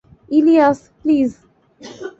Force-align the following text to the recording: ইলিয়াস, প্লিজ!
ইলিয়াস, 0.31 0.79
প্লিজ! 0.99 1.31